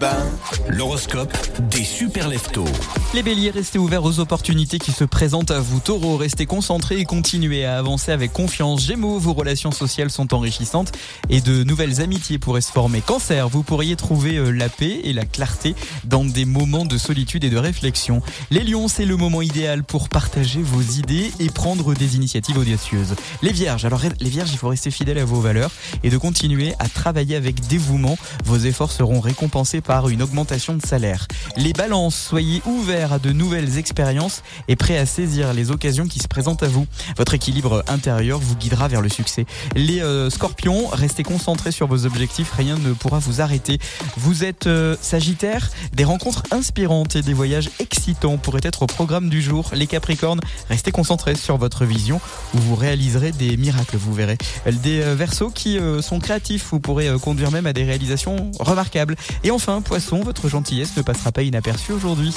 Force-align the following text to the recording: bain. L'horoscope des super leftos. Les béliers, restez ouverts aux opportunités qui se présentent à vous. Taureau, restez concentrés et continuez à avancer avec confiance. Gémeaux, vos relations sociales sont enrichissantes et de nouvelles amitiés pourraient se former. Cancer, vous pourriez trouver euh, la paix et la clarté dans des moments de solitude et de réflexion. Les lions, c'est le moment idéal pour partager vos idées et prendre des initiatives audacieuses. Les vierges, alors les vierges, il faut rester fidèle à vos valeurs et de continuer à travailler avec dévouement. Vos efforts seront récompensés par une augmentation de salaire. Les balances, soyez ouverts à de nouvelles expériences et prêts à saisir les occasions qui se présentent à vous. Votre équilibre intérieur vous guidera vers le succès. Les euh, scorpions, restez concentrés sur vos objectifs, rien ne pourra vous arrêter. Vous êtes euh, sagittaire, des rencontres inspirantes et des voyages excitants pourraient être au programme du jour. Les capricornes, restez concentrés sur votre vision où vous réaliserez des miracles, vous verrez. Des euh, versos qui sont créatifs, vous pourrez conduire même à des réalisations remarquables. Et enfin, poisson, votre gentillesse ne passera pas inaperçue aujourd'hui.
bain. 0.00 0.16
L'horoscope 0.68 1.36
des 1.70 1.84
super 1.84 2.28
leftos. 2.28 2.64
Les 3.12 3.22
béliers, 3.22 3.50
restez 3.50 3.78
ouverts 3.78 4.04
aux 4.04 4.18
opportunités 4.18 4.78
qui 4.78 4.92
se 4.92 5.04
présentent 5.04 5.50
à 5.50 5.60
vous. 5.60 5.78
Taureau, 5.78 6.16
restez 6.16 6.46
concentrés 6.46 6.98
et 6.98 7.04
continuez 7.04 7.66
à 7.66 7.76
avancer 7.76 8.10
avec 8.10 8.32
confiance. 8.32 8.82
Gémeaux, 8.82 9.18
vos 9.18 9.34
relations 9.34 9.72
sociales 9.72 10.10
sont 10.10 10.32
enrichissantes 10.32 10.92
et 11.28 11.40
de 11.42 11.64
nouvelles 11.64 12.00
amitiés 12.00 12.38
pourraient 12.38 12.62
se 12.62 12.72
former. 12.72 13.02
Cancer, 13.02 13.48
vous 13.48 13.62
pourriez 13.62 13.94
trouver 13.96 14.36
euh, 14.36 14.50
la 14.50 14.70
paix 14.70 15.00
et 15.04 15.12
la 15.12 15.26
clarté 15.26 15.74
dans 16.04 16.24
des 16.24 16.46
moments 16.46 16.86
de 16.86 16.96
solitude 16.96 17.44
et 17.44 17.50
de 17.50 17.58
réflexion. 17.58 18.22
Les 18.50 18.64
lions, 18.64 18.88
c'est 18.88 19.04
le 19.04 19.16
moment 19.16 19.42
idéal 19.42 19.82
pour 19.84 20.08
partager 20.08 20.62
vos 20.62 20.80
idées 20.80 21.30
et 21.40 21.50
prendre 21.50 21.94
des 21.94 22.16
initiatives 22.16 22.56
audacieuses. 22.56 23.16
Les 23.42 23.52
vierges, 23.52 23.84
alors 23.84 24.00
les 24.18 24.30
vierges, 24.30 24.50
il 24.52 24.58
faut 24.58 24.68
rester 24.68 24.90
fidèle 24.90 25.18
à 25.18 25.24
vos 25.26 25.40
valeurs 25.40 25.72
et 26.02 26.08
de 26.08 26.16
continuer 26.16 26.72
à 26.78 26.88
travailler 26.88 27.36
avec 27.36 27.66
dévouement. 27.66 28.16
Vos 28.46 28.56
efforts 28.56 28.92
seront 28.92 29.20
récompensés 29.20 29.82
par 29.90 30.08
une 30.08 30.22
augmentation 30.22 30.74
de 30.76 30.86
salaire. 30.86 31.26
Les 31.56 31.72
balances, 31.72 32.14
soyez 32.14 32.62
ouverts 32.64 33.14
à 33.14 33.18
de 33.18 33.32
nouvelles 33.32 33.76
expériences 33.76 34.44
et 34.68 34.76
prêts 34.76 34.96
à 34.96 35.04
saisir 35.04 35.52
les 35.52 35.72
occasions 35.72 36.06
qui 36.06 36.20
se 36.20 36.28
présentent 36.28 36.62
à 36.62 36.68
vous. 36.68 36.86
Votre 37.16 37.34
équilibre 37.34 37.82
intérieur 37.88 38.38
vous 38.38 38.54
guidera 38.54 38.86
vers 38.86 39.00
le 39.00 39.08
succès. 39.08 39.46
Les 39.74 40.00
euh, 40.00 40.30
scorpions, 40.30 40.86
restez 40.86 41.24
concentrés 41.24 41.72
sur 41.72 41.88
vos 41.88 42.06
objectifs, 42.06 42.52
rien 42.52 42.78
ne 42.78 42.92
pourra 42.92 43.18
vous 43.18 43.40
arrêter. 43.40 43.80
Vous 44.16 44.44
êtes 44.44 44.68
euh, 44.68 44.94
sagittaire, 45.00 45.68
des 45.92 46.04
rencontres 46.04 46.44
inspirantes 46.52 47.16
et 47.16 47.22
des 47.22 47.34
voyages 47.34 47.70
excitants 47.80 48.38
pourraient 48.38 48.60
être 48.62 48.82
au 48.82 48.86
programme 48.86 49.28
du 49.28 49.42
jour. 49.42 49.70
Les 49.74 49.88
capricornes, 49.88 50.40
restez 50.68 50.92
concentrés 50.92 51.34
sur 51.34 51.56
votre 51.56 51.84
vision 51.84 52.20
où 52.54 52.58
vous 52.58 52.76
réaliserez 52.76 53.32
des 53.32 53.56
miracles, 53.56 53.96
vous 53.96 54.14
verrez. 54.14 54.38
Des 54.66 55.02
euh, 55.02 55.16
versos 55.16 55.50
qui 55.50 55.80
sont 56.00 56.20
créatifs, 56.20 56.68
vous 56.70 56.78
pourrez 56.78 57.08
conduire 57.20 57.50
même 57.50 57.66
à 57.66 57.72
des 57.72 57.82
réalisations 57.82 58.52
remarquables. 58.60 59.16
Et 59.42 59.50
enfin, 59.50 59.79
poisson, 59.82 60.20
votre 60.20 60.48
gentillesse 60.48 60.96
ne 60.96 61.02
passera 61.02 61.32
pas 61.32 61.42
inaperçue 61.42 61.92
aujourd'hui. 61.92 62.34